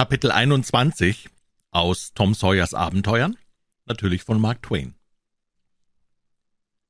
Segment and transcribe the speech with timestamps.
[0.00, 1.28] Kapitel 21
[1.72, 3.36] aus Tom Sawyers Abenteuern,
[3.84, 4.94] natürlich von Mark Twain.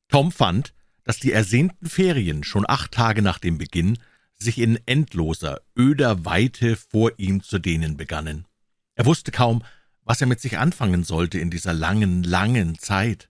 [0.07, 3.99] Tom fand, dass die ersehnten Ferien schon acht Tage nach dem Beginn
[4.37, 8.47] sich in endloser, öder Weite vor ihm zu dehnen begannen.
[8.95, 9.65] Er wusste kaum,
[10.05, 13.29] was er mit sich anfangen sollte in dieser langen, langen Zeit.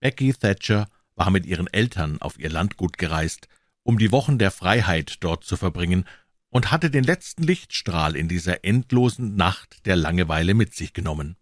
[0.00, 3.46] Becky Thatcher war mit ihren Eltern auf ihr Landgut gereist,
[3.84, 6.06] um die Wochen der Freiheit dort zu verbringen,
[6.50, 11.36] und hatte den letzten Lichtstrahl in dieser endlosen Nacht der Langeweile mit sich genommen.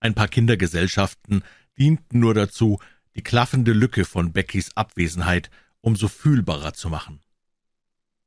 [0.00, 1.42] Ein paar Kindergesellschaften
[1.78, 2.78] dienten nur dazu,
[3.14, 5.50] die klaffende Lücke von Beckys Abwesenheit
[5.80, 7.20] umso fühlbarer zu machen.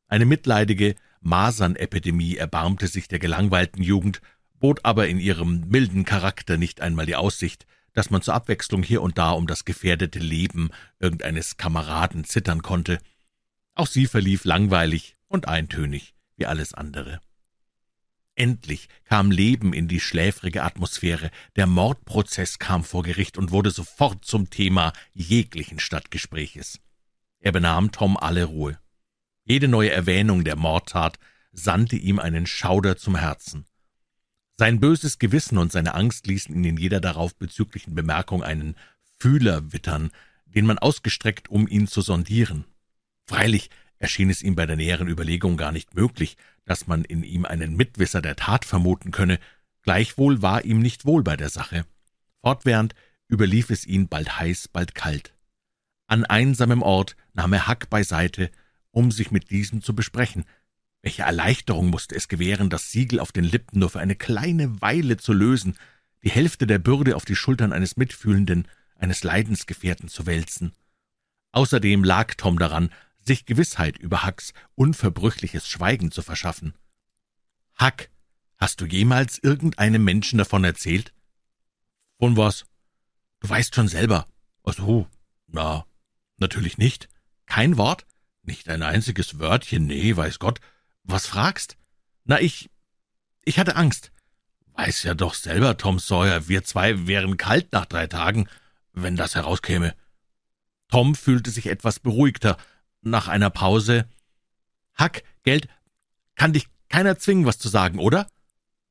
[0.07, 4.21] Eine mitleidige Masernepidemie erbarmte sich der gelangweilten Jugend,
[4.59, 9.01] bot aber in ihrem milden Charakter nicht einmal die Aussicht, dass man zur Abwechslung hier
[9.01, 12.99] und da um das gefährdete Leben irgendeines Kameraden zittern konnte.
[13.75, 17.19] Auch sie verlief langweilig und eintönig wie alles andere.
[18.35, 24.25] Endlich kam Leben in die schläfrige Atmosphäre, der Mordprozess kam vor Gericht und wurde sofort
[24.25, 26.79] zum Thema jeglichen Stadtgespräches.
[27.39, 28.79] Er benahm Tom alle Ruhe.
[29.43, 31.19] Jede neue Erwähnung der Mordtat
[31.51, 33.65] sandte ihm einen Schauder zum Herzen.
[34.57, 38.75] Sein böses Gewissen und seine Angst ließen ihn in jeder darauf bezüglichen Bemerkung einen
[39.19, 40.11] Fühler wittern,
[40.45, 42.65] den man ausgestreckt, um ihn zu sondieren.
[43.25, 43.69] Freilich
[44.03, 47.77] erschien es ihm bei der näheren Überlegung gar nicht möglich, dass man in ihm einen
[47.77, 49.39] Mitwisser der Tat vermuten könne,
[49.81, 51.85] gleichwohl war ihm nicht wohl bei der Sache.
[52.41, 52.95] Fortwährend
[53.29, 55.33] überlief es ihn bald heiß, bald kalt.
[56.07, 58.51] An einsamem Ort nahm er Hack beiseite,
[58.91, 60.43] um sich mit diesem zu besprechen.
[61.01, 65.15] Welche Erleichterung musste es gewähren, das Siegel auf den Lippen nur für eine kleine Weile
[65.15, 65.77] zu lösen,
[66.23, 68.67] die Hälfte der Bürde auf die Schultern eines Mitfühlenden,
[68.97, 70.73] eines Leidensgefährten zu wälzen.
[71.53, 72.89] Außerdem lag Tom daran,
[73.25, 76.73] sich Gewissheit über Hacks unverbrüchliches Schweigen zu verschaffen.
[77.75, 78.09] Hack,
[78.57, 81.13] hast du jemals irgendeinem Menschen davon erzählt?
[82.19, 82.65] Von was?
[83.39, 84.27] Du weißt schon selber.
[84.63, 85.07] Ach so,
[85.47, 85.85] na,
[86.37, 87.09] natürlich nicht.
[87.45, 88.05] Kein Wort?
[88.43, 90.59] Nicht ein einziges Wörtchen, nee, weiß Gott.
[91.03, 91.77] Was fragst?
[92.25, 92.69] Na, ich.
[93.43, 94.11] Ich hatte Angst.
[94.75, 98.49] Weiß ja doch selber, Tom Sawyer, wir zwei wären kalt nach drei Tagen,
[98.91, 99.95] wenn das herauskäme.
[100.87, 102.57] Tom fühlte sich etwas beruhigter,
[103.03, 104.07] nach einer Pause
[104.95, 105.67] Hack, Geld,
[106.35, 108.27] kann dich keiner zwingen, was zu sagen, oder?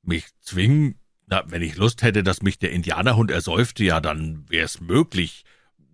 [0.02, 0.96] Mich zwingen?
[1.26, 5.44] Na, wenn ich Lust hätte, dass mich der Indianerhund ersäufte, ja, dann wär's möglich,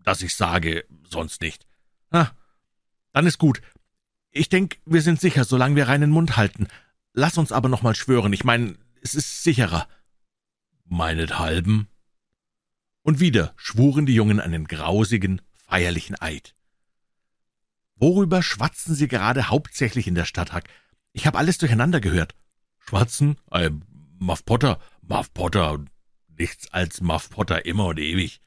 [0.03, 1.67] dass ich sage, sonst nicht.
[2.11, 2.31] Ah,
[3.13, 3.61] dann ist gut.
[4.31, 6.69] Ich denk, wir sind sicher, solange wir reinen Mund halten.
[7.13, 8.33] Lass uns aber noch mal schwören.
[8.33, 9.87] Ich meine, es ist sicherer.
[10.85, 11.89] Meinethalben.
[13.03, 16.55] Und wieder schwuren die Jungen einen grausigen, feierlichen Eid.
[18.01, 20.69] Worüber schwatzen Sie gerade hauptsächlich in der Stadt, Hack?
[21.13, 22.35] Ich habe alles durcheinander gehört.
[22.79, 23.37] Schwatzen?
[23.51, 23.71] Äh,
[24.21, 25.85] Muff Potter, Muff Potter,
[26.37, 28.41] nichts als Muff Potter immer und ewig.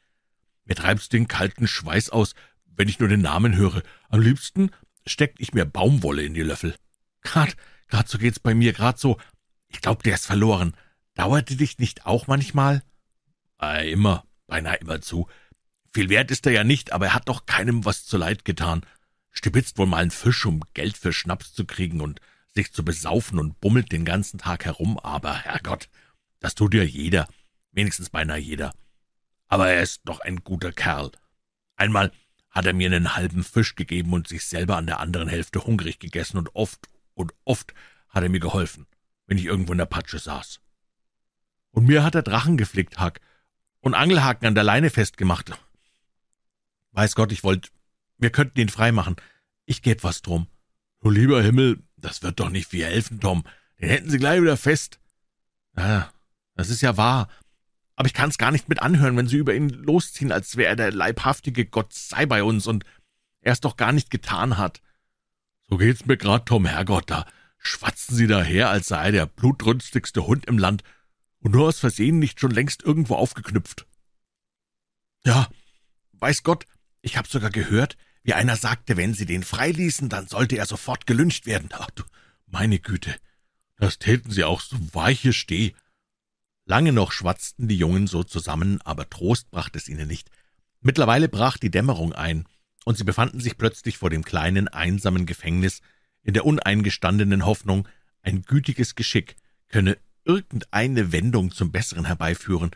[0.64, 2.34] Mir treibt's den kalten Schweiß aus,
[2.66, 3.84] wenn ich nur den Namen höre.
[4.10, 4.72] Am liebsten
[5.06, 6.76] steckt ich mir Baumwolle in die Löffel.
[7.22, 7.56] Grad,
[7.90, 9.18] grad so geht's bei mir, grad so.
[9.68, 10.76] Ich glaub, der ist verloren.
[11.16, 12.84] Dauerte dich nicht auch manchmal?
[13.62, 15.28] Äh, immer, beinahe immer zu.
[15.94, 18.86] Viel wert ist er ja nicht, aber er hat doch keinem was zu Leid getan
[19.32, 22.20] stibitzt wohl mal einen Fisch, um Geld für Schnaps zu kriegen und
[22.54, 25.90] sich zu besaufen und bummelt den ganzen Tag herum, aber Herrgott,
[26.40, 27.28] das tut ja jeder,
[27.72, 28.74] wenigstens beinahe jeder.
[29.48, 31.12] Aber er ist doch ein guter Kerl.
[31.76, 32.12] Einmal
[32.50, 36.00] hat er mir einen halben Fisch gegeben und sich selber an der anderen Hälfte hungrig
[36.00, 37.74] gegessen und oft und oft
[38.10, 38.88] hat er mir geholfen,
[39.28, 40.60] wenn ich irgendwo in der Patsche saß.
[41.72, 43.22] Und mir hat er Drachen geflickt, Hack,
[43.80, 45.52] und Angelhaken an der Leine festgemacht.
[46.92, 47.70] Weiß Gott, ich wollte
[48.22, 49.16] wir könnten ihn freimachen.
[49.66, 50.48] Ich geb was drum.
[51.02, 53.44] Du lieber Himmel, das wird doch nicht viel helfen, Tom.
[53.80, 55.00] Den hätten sie gleich wieder fest.
[55.76, 56.12] Ja,
[56.56, 57.30] das ist ja wahr.
[57.96, 60.76] Aber ich kann's gar nicht mit anhören, wenn sie über ihn losziehen, als wäre er
[60.76, 62.86] der leibhaftige Gott sei bei uns und
[63.42, 64.82] er es doch gar nicht getan hat.
[65.68, 67.26] So geht's mir grad, Tom, Herrgott, da
[67.58, 70.84] schwatzen sie daher, als sei er der blutrünstigste Hund im Land
[71.40, 73.88] und nur aus Versehen nicht schon längst irgendwo aufgeknüpft.
[75.24, 75.48] Ja,
[76.14, 76.66] weiß Gott,
[77.02, 81.08] ich hab sogar gehört, wie einer sagte, wenn sie den freiließen, dann sollte er sofort
[81.08, 81.70] gelünscht werden.
[81.74, 82.04] Ach du,
[82.46, 83.16] meine Güte,
[83.78, 85.74] das täten sie auch so weiche Steh.
[86.66, 90.30] Lange noch schwatzten die Jungen so zusammen, aber Trost brachte es ihnen nicht.
[90.82, 92.46] Mittlerweile brach die Dämmerung ein,
[92.86, 95.82] und sie befanden sich plötzlich vor dem kleinen, einsamen Gefängnis,
[96.24, 97.88] in der uneingestandenen Hoffnung,
[98.22, 99.36] ein gütiges Geschick
[99.70, 102.72] könne irgendeine Wendung zum Besseren herbeiführen,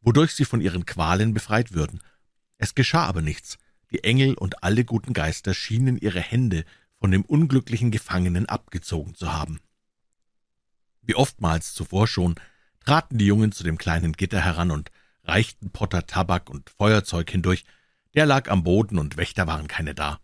[0.00, 2.00] wodurch sie von ihren Qualen befreit würden.
[2.58, 3.58] Es geschah aber nichts,
[3.94, 6.64] die Engel und alle guten Geister schienen ihre Hände
[6.98, 9.60] von dem unglücklichen Gefangenen abgezogen zu haben.
[11.00, 12.34] Wie oftmals zuvor schon
[12.80, 14.90] traten die Jungen zu dem kleinen Gitter heran und
[15.22, 17.64] reichten Potter Tabak und Feuerzeug hindurch.
[18.14, 20.20] Der lag am Boden und Wächter waren keine da.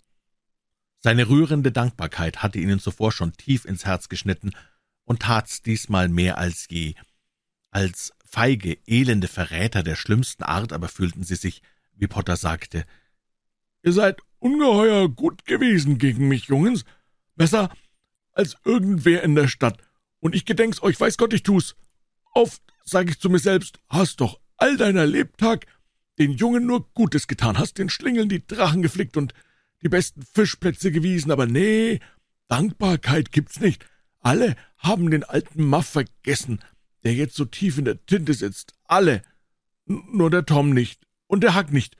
[0.99, 4.50] Seine rührende Dankbarkeit hatte ihnen zuvor schon tief ins Herz geschnitten
[5.05, 6.94] und tat's diesmal mehr als je.
[7.70, 11.62] Als feige, elende Verräter der schlimmsten Art aber fühlten sie sich,
[11.94, 12.84] wie Potter sagte,
[13.82, 16.85] »Ihr seid ungeheuer gut gewesen gegen mich, Jungens.
[17.37, 17.71] Besser
[18.32, 19.79] als irgendwer in der Stadt.
[20.21, 21.77] Und ich gedenk's euch, weiß Gott, ich tu's.
[22.32, 25.67] Oft sag ich zu mir selbst, hast doch all deiner Lebtag
[26.19, 29.32] den Jungen nur Gutes getan, hast den Schlingeln die Drachen geflickt und
[29.83, 32.00] die besten Fischplätze gewiesen, aber nee,
[32.49, 33.87] Dankbarkeit gibt's nicht.
[34.21, 36.61] Alle haben den alten Muff vergessen,
[37.05, 38.75] der jetzt so tief in der Tinte sitzt.
[38.85, 39.23] Alle.
[39.87, 41.06] N nur der Tom nicht.
[41.26, 41.97] Und der Hack nicht.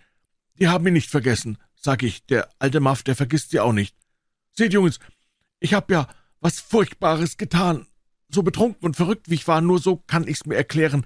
[0.59, 2.25] Die haben ihn nicht vergessen, sag ich.
[2.27, 3.97] Der alte Muff, der vergisst sie auch nicht.
[4.53, 4.99] Seht, Jungs,
[5.59, 6.09] ich hab ja
[6.41, 7.87] was Furchtbares getan.
[8.31, 11.05] So betrunken und verrückt, wie ich war, nur so kann ich's mir erklären.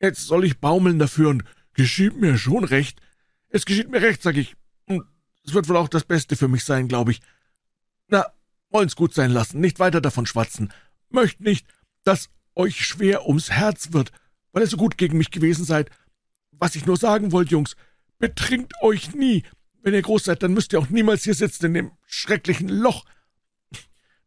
[0.00, 1.44] Jetzt soll ich baumeln dafür und
[1.74, 3.00] geschieht mir schon recht.
[3.48, 4.56] Es geschieht mir recht, sag ich.
[4.86, 5.04] Und
[5.44, 7.20] es wird wohl auch das Beste für mich sein, glaube ich.
[8.08, 8.26] Na,
[8.70, 10.72] wollen's gut sein lassen, nicht weiter davon schwatzen.
[11.08, 11.66] Möcht nicht,
[12.04, 14.12] dass euch schwer ums Herz wird,
[14.52, 15.90] weil ihr so gut gegen mich gewesen seid.
[16.50, 17.76] Was ich nur sagen wollte, Jungs,
[18.18, 19.44] betrinkt euch nie.
[19.82, 23.04] Wenn ihr groß seid, dann müsst ihr auch niemals hier sitzen in dem schrecklichen Loch.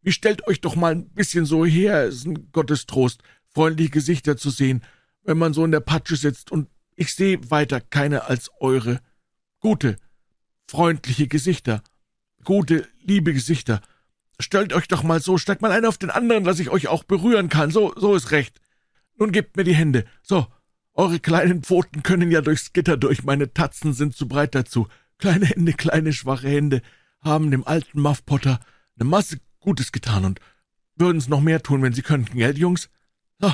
[0.02, 4.50] Wie stellt euch doch mal ein bisschen so her, ist ein Gottestrost, freundliche Gesichter zu
[4.50, 4.84] sehen,
[5.24, 9.00] wenn man so in der Patsche sitzt, und ich sehe weiter keine als eure.
[9.58, 9.96] Gute,
[10.68, 11.82] freundliche Gesichter,
[12.44, 13.80] gute, liebe Gesichter.
[14.38, 17.02] Stellt euch doch mal so, steigt mal einer auf den anderen, dass ich euch auch
[17.02, 17.70] berühren kann.
[17.70, 18.60] So, so ist recht.
[19.16, 20.04] Nun gebt mir die Hände.
[20.22, 20.46] So,
[20.92, 24.88] eure kleinen Pfoten können ja durchs Gitter durch, meine Tatzen sind zu breit dazu.
[25.18, 26.82] Kleine Hände, kleine schwache Hände,
[27.20, 28.60] haben dem alten Muff Potter
[28.98, 30.40] eine Masse Gutes getan und
[30.94, 32.88] würden's noch mehr tun, wenn sie könnten, gell, Jungs?
[33.38, 33.52] So,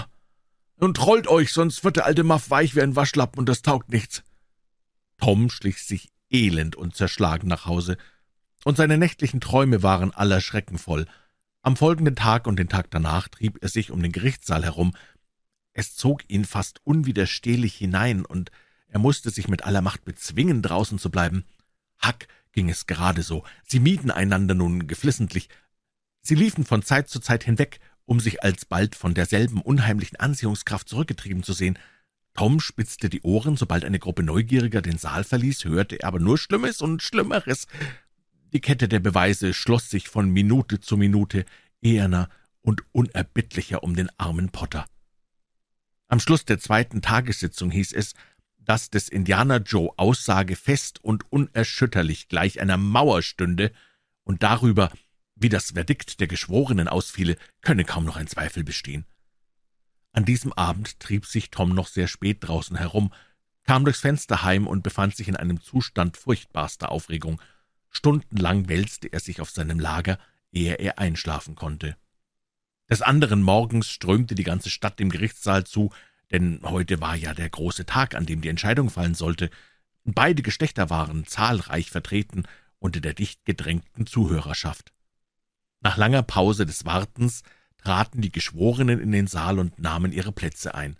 [0.78, 3.90] nun trollt euch, sonst wird der alte Muff weich wie ein Waschlappen und das taugt
[3.90, 4.22] nichts.
[5.18, 7.96] Tom schlich sich elend und zerschlagen nach Hause,
[8.64, 11.06] und seine nächtlichen Träume waren aller Schrecken voll.
[11.62, 14.94] Am folgenden Tag und den Tag danach trieb er sich um den Gerichtssaal herum.
[15.72, 18.50] Es zog ihn fast unwiderstehlich hinein, und
[18.92, 21.44] er musste sich mit aller Macht bezwingen, draußen zu bleiben.
[21.98, 23.42] Hack ging es gerade so.
[23.66, 25.48] Sie mieden einander nun geflissentlich.
[26.20, 31.42] Sie liefen von Zeit zu Zeit hinweg, um sich alsbald von derselben unheimlichen Anziehungskraft zurückgetrieben
[31.42, 31.78] zu sehen.
[32.34, 36.36] Tom spitzte die Ohren, sobald eine Gruppe Neugieriger den Saal verließ, hörte er aber nur
[36.36, 37.66] Schlimmes und Schlimmeres.
[38.52, 41.46] Die Kette der Beweise schloss sich von Minute zu Minute
[41.80, 42.28] eherner
[42.60, 44.84] und unerbittlicher um den armen Potter.
[46.08, 48.12] Am Schluss der zweiten Tagessitzung hieß es,
[48.64, 53.72] dass des Indianer Joe Aussage fest und unerschütterlich gleich einer Mauer stünde,
[54.24, 54.92] und darüber,
[55.34, 59.04] wie das Verdikt der Geschworenen ausfiele, könne kaum noch ein Zweifel bestehen.
[60.12, 63.12] An diesem Abend trieb sich Tom noch sehr spät draußen herum,
[63.64, 67.40] kam durchs Fenster heim und befand sich in einem Zustand furchtbarster Aufregung.
[67.90, 70.18] Stundenlang wälzte er sich auf seinem Lager,
[70.52, 71.96] ehe er einschlafen konnte.
[72.90, 75.90] Des anderen Morgens strömte die ganze Stadt dem Gerichtssaal zu,
[76.32, 79.50] denn heute war ja der große Tag, an dem die Entscheidung fallen sollte.
[80.04, 82.44] Beide Geschlechter waren zahlreich vertreten
[82.78, 84.92] unter der dicht gedrängten Zuhörerschaft.
[85.80, 87.42] Nach langer Pause des Wartens
[87.78, 90.96] traten die Geschworenen in den Saal und nahmen ihre Plätze ein.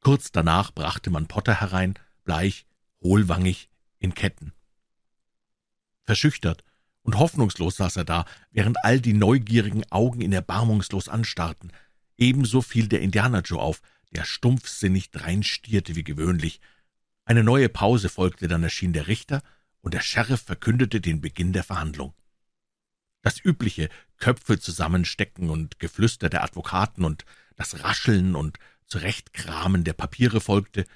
[0.00, 1.94] Kurz danach brachte man Potter herein,
[2.24, 2.66] bleich,
[3.02, 3.68] hohlwangig,
[3.98, 4.52] in Ketten.
[6.04, 6.64] Verschüchtert
[7.02, 11.72] und hoffnungslos saß er da, während all die neugierigen Augen ihn erbarmungslos anstarrten.
[12.16, 16.60] Ebenso fiel der Indianer Joe auf, der stumpfsinnig dreinstierte wie gewöhnlich.
[17.24, 19.42] Eine neue Pause folgte, dann erschien der Richter,
[19.80, 22.14] und der Sheriff verkündete den Beginn der Verhandlung.
[23.22, 23.88] Das übliche
[24.18, 27.24] Köpfe zusammenstecken und Geflüster der Advokaten und
[27.56, 30.86] das Rascheln und Zurechtkramen der Papiere folgte.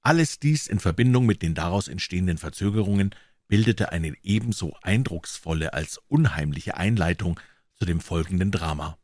[0.00, 3.14] Alles dies in Verbindung mit den daraus entstehenden Verzögerungen
[3.48, 7.38] bildete eine ebenso eindrucksvolle als unheimliche Einleitung
[7.74, 8.98] zu dem folgenden Drama.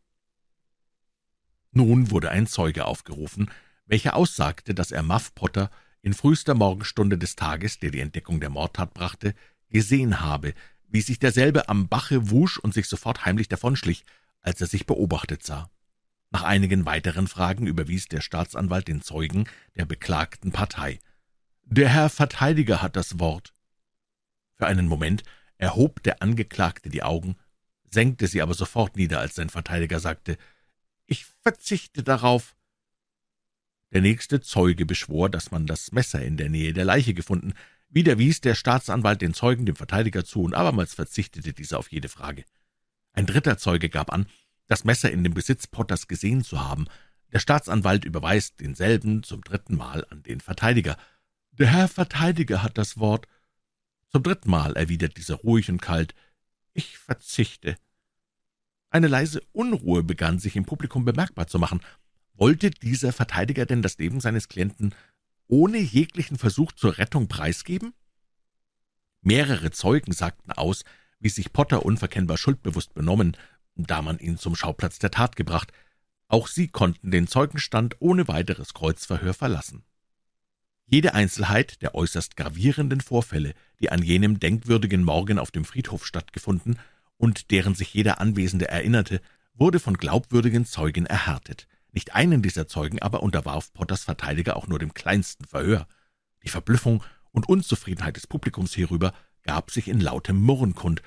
[1.73, 3.50] Nun wurde ein Zeuge aufgerufen,
[3.87, 5.71] welcher aussagte, dass er Muff Potter
[6.02, 9.35] in frühester Morgenstunde des Tages, der die Entdeckung der Mordtat brachte,
[9.71, 10.55] gesehen habe,
[10.88, 14.05] wie sich derselbe am Bache wusch und sich sofort heimlich davonschlich,
[14.41, 15.71] als er sich beobachtet sah.
[16.31, 19.45] Nach einigen weiteren Fragen überwies der Staatsanwalt den Zeugen
[19.76, 21.00] der beklagten Partei.
[21.64, 23.55] »Der Herr Verteidiger hat das Wort.«
[24.57, 25.25] für einen Moment
[25.59, 27.37] erhob der Angeklagte die Augen,
[27.91, 30.38] senkte sie aber sofort nieder, als sein Verteidiger sagte,
[31.12, 32.57] »Ich verzichte darauf.«
[33.92, 37.52] Der nächste Zeuge beschwor, dass man das Messer in der Nähe der Leiche gefunden.
[37.90, 42.09] Wieder wies der Staatsanwalt den Zeugen dem Verteidiger zu, und abermals verzichtete dieser auf jede
[42.09, 42.47] Frage.
[43.12, 44.25] Ein dritter Zeuge gab an,
[44.69, 46.87] das Messer in dem Besitz Potters gesehen zu haben.
[47.31, 50.97] Der Staatsanwalt überweist denselben zum dritten Mal an den Verteidiger.
[51.50, 53.28] »Der Herr Verteidiger hat das Wort.«
[54.09, 56.14] Zum dritten Mal erwidert dieser ruhig und kalt.
[56.73, 57.76] »Ich verzichte.«
[58.93, 61.81] Eine leise Unruhe begann sich im Publikum bemerkbar zu machen.
[62.35, 64.95] Wollte dieser Verteidiger denn das Leben seines Klienten
[65.49, 67.95] ohne jeglichen Versuch zur Rettung preisgeben?
[69.23, 70.85] Mehrere Zeugen sagten aus,
[71.21, 73.35] wie sich Potter unverkennbar schuldbewusst benommen,
[73.77, 75.73] da man ihn zum Schauplatz der Tat gebracht.
[76.29, 79.85] Auch sie konnten den Zeugenstand ohne weiteres Kreuzverhör verlassen.
[80.85, 86.79] Jede Einzelheit der äußerst gravierenden Vorfälle, die an jenem denkwürdigen Morgen auf dem Friedhof stattgefunden
[87.23, 89.21] und deren sich jeder Anwesende erinnerte,
[89.55, 91.69] wurde von glaubwürdigen Zeugen erhärtet.
[91.93, 95.87] Nicht einen dieser Zeugen aber unterwarf Potters Verteidiger auch nur dem kleinsten Verhör.
[96.43, 99.12] Die Verblüffung und Unzufriedenheit des Publikums hierüber
[99.45, 101.00] gab sich in lautem Murren kund,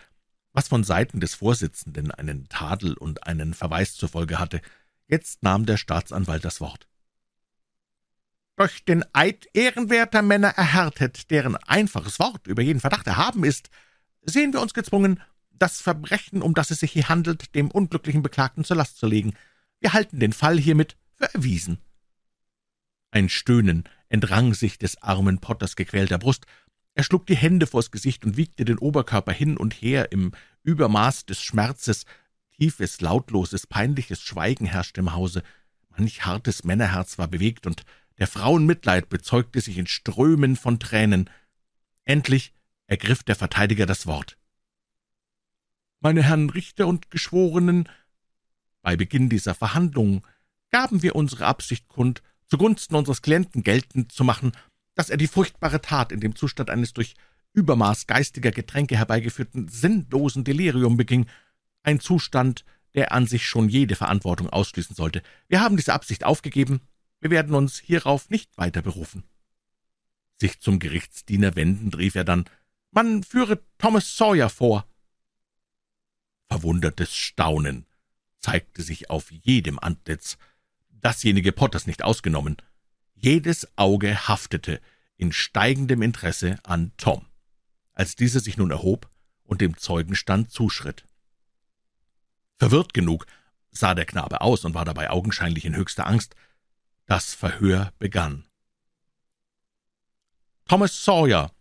[0.54, 4.62] was von Seiten des Vorsitzenden einen Tadel und einen Verweis zur Folge hatte.
[5.08, 6.88] Jetzt nahm der Staatsanwalt das Wort.
[8.56, 13.70] Durch den Eid ehrenwerter Männer erhärtet, deren einfaches Wort über jeden Verdacht erhaben ist,
[14.22, 15.20] sehen wir uns gezwungen,
[15.58, 19.34] das Verbrechen, um das es sich hier handelt, dem unglücklichen Beklagten zur Last zu legen.
[19.80, 21.80] Wir halten den Fall hiermit für erwiesen.
[23.12, 26.46] Ein Stöhnen entrang sich des armen Potters gequälter Brust,
[26.96, 30.32] er schlug die Hände vors Gesicht und wiegte den Oberkörper hin und her im
[30.64, 32.06] Übermaß des Schmerzes.
[32.56, 35.44] Tiefes, lautloses, peinliches Schweigen herrschte im Hause.
[35.90, 37.84] Manch hartes Männerherz war bewegt, und
[38.18, 41.30] der Frauen Mitleid bezeugte sich in Strömen von Tränen.
[42.06, 42.54] Endlich
[42.88, 44.38] ergriff der Verteidiger das Wort.
[46.06, 47.90] Meine Herren Richter und Geschworenen,
[48.84, 50.22] bei Beginn dieser Verhandlungen
[50.70, 54.52] gaben wir unsere Absicht kund, zugunsten unseres Klienten geltend zu machen,
[54.94, 57.16] dass er die furchtbare Tat in dem Zustand eines durch
[57.54, 61.26] Übermaß geistiger Getränke herbeigeführten sinnlosen Delirium beging,
[61.82, 65.24] ein Zustand, der an sich schon jede Verantwortung ausschließen sollte.
[65.48, 66.82] Wir haben diese Absicht aufgegeben,
[67.20, 69.24] wir werden uns hierauf nicht weiter berufen.
[70.40, 72.46] Sich zum Gerichtsdiener wendend rief er dann,
[72.92, 74.86] man führe Thomas Sawyer vor.
[76.48, 77.86] Verwundertes Staunen
[78.40, 80.38] zeigte sich auf jedem Antlitz,
[80.90, 82.58] dasjenige Potters nicht ausgenommen.
[83.16, 84.82] Jedes Auge haftete
[85.18, 87.26] in steigendem Interesse an Tom,
[87.94, 89.10] als dieser sich nun erhob
[89.44, 91.06] und dem Zeugenstand zuschritt.
[92.58, 93.26] Verwirrt genug
[93.72, 96.36] sah der Knabe aus und war dabei augenscheinlich in höchster Angst.
[97.06, 98.46] Das Verhör begann.
[100.68, 101.52] Thomas Sawyer,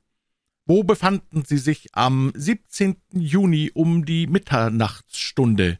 [0.66, 2.96] wo befanden Sie sich am 17.
[3.12, 5.78] Juni um die Mitternachtsstunde?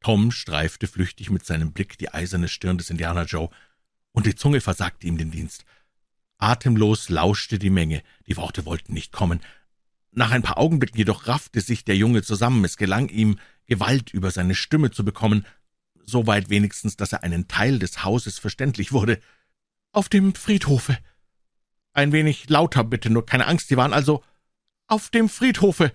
[0.00, 3.48] Tom streifte flüchtig mit seinem Blick die eiserne Stirn des Indianer Joe
[4.12, 5.64] und die Zunge versagte ihm den Dienst.
[6.38, 9.40] Atemlos lauschte die Menge, die Worte wollten nicht kommen.
[10.10, 14.30] Nach ein paar Augenblicken jedoch raffte sich der Junge zusammen, es gelang ihm, Gewalt über
[14.30, 15.46] seine Stimme zu bekommen,
[16.04, 19.20] so weit wenigstens, dass er einen Teil des Hauses verständlich wurde.
[19.92, 20.98] »Auf dem Friedhofe.«
[21.94, 24.22] »Ein wenig lauter, bitte, nur keine Angst, Sie waren also
[24.86, 25.92] auf dem Friedhofe.«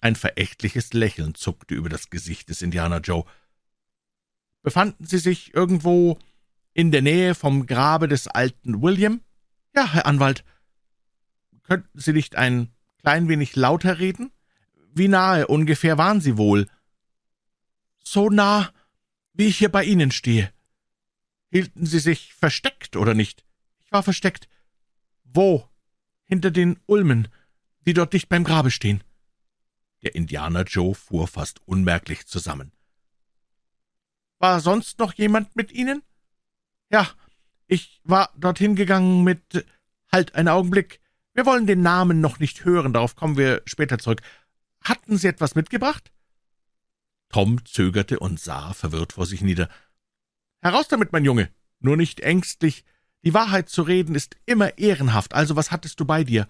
[0.00, 3.24] Ein verächtliches Lächeln zuckte über das Gesicht des Indianer Joe.
[4.62, 6.18] »Befanden Sie sich irgendwo
[6.72, 9.20] in der Nähe vom Grabe des alten William?
[9.74, 10.44] Ja, Herr Anwalt.
[11.62, 14.32] Könnten Sie nicht ein klein wenig lauter reden?
[14.94, 16.66] Wie nahe ungefähr waren Sie wohl?
[18.02, 18.72] So nah,
[19.34, 20.52] wie ich hier bei Ihnen stehe.
[21.50, 23.44] Hielten Sie sich versteckt oder nicht?
[23.84, 24.48] Ich war versteckt.
[25.34, 25.68] Wo?
[26.24, 27.28] Hinter den Ulmen,
[27.86, 29.02] die dort dicht beim Grabe stehen.
[30.02, 32.72] Der Indianer Joe fuhr fast unmerklich zusammen.
[34.38, 36.02] War sonst noch jemand mit Ihnen?
[36.90, 37.08] Ja,
[37.66, 39.66] ich war dorthin gegangen mit.
[40.10, 41.00] Halt, einen Augenblick.
[41.32, 44.20] Wir wollen den Namen noch nicht hören, darauf kommen wir später zurück.
[44.82, 46.12] Hatten Sie etwas mitgebracht?
[47.30, 49.70] Tom zögerte und sah verwirrt vor sich nieder.
[50.60, 52.84] Heraus damit, mein Junge, nur nicht ängstlich.
[53.24, 56.48] Die Wahrheit zu reden ist immer ehrenhaft, also was hattest du bei dir?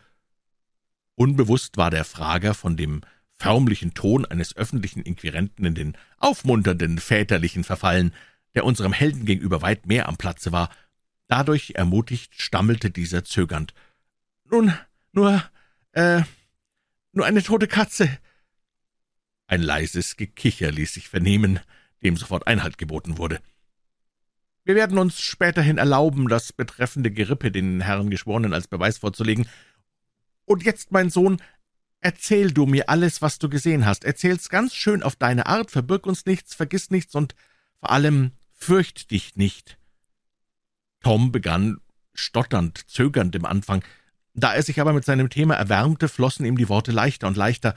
[1.14, 3.02] Unbewusst war der Frager von dem
[3.38, 8.14] förmlichen Ton eines öffentlichen Inquirenten in den aufmunternden väterlichen verfallen,
[8.54, 10.70] der unserem Helden gegenüber weit mehr am Platze war.
[11.28, 13.74] Dadurch ermutigt stammelte dieser zögernd.
[14.50, 14.72] »Nun,
[15.12, 15.42] nur,
[15.92, 16.22] äh,
[17.12, 18.18] nur eine tote Katze.«
[19.46, 21.60] Ein leises Gekicher ließ sich vernehmen,
[22.02, 23.40] dem sofort Einhalt geboten wurde.
[24.64, 29.48] »Wir werden uns späterhin erlauben, das betreffende Gerippe den Herren Geschworenen als Beweis vorzulegen.
[30.44, 31.40] Und jetzt, mein Sohn,
[32.00, 34.04] erzähl du mir alles, was du gesehen hast.
[34.04, 37.34] Erzähl's ganz schön auf deine Art, verbirg uns nichts, vergiss nichts und
[37.80, 39.76] vor allem Fürcht dich nicht.
[41.00, 41.80] Tom begann
[42.14, 43.82] stotternd, zögernd im Anfang.
[44.34, 47.74] Da er sich aber mit seinem Thema erwärmte, flossen ihm die Worte leichter und leichter.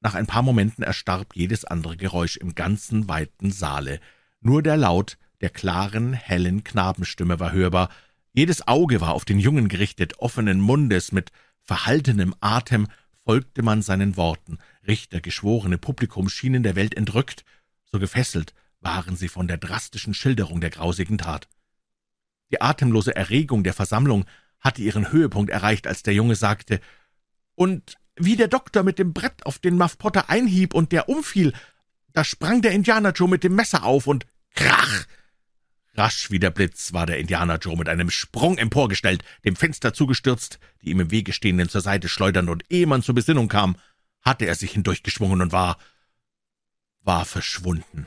[0.00, 4.00] Nach ein paar Momenten erstarb jedes andere Geräusch im ganzen weiten Saale.
[4.40, 7.90] Nur der Laut der klaren, hellen Knabenstimme war hörbar.
[8.32, 11.30] Jedes Auge war auf den Jungen gerichtet, offenen Mundes, mit
[11.62, 12.88] verhaltenem Atem
[13.24, 14.58] folgte man seinen Worten.
[14.86, 17.44] Richter, Geschworene, Publikum schienen der Welt entrückt,
[17.84, 21.48] so gefesselt waren sie von der drastischen Schilderung der grausigen Tat.
[22.50, 24.24] Die atemlose Erregung der Versammlung
[24.60, 26.80] hatte ihren Höhepunkt erreicht, als der Junge sagte,
[27.54, 31.52] »Und wie der Doktor mit dem Brett auf den Muff Potter einhieb und der umfiel,
[32.12, 35.06] da sprang der Indianer Joe mit dem Messer auf und krach!
[35.98, 40.60] Rasch wie der Blitz war der Indianer Joe mit einem Sprung emporgestellt, dem Fenster zugestürzt,
[40.80, 43.76] die ihm im Wege stehenden zur Seite schleudernd, und ehe man zur Besinnung kam,
[44.22, 45.76] hatte er sich hindurchgeschwungen und war,
[47.02, 48.06] war verschwunden.